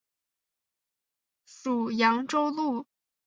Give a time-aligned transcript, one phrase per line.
[1.45, 2.87] 属扬州路。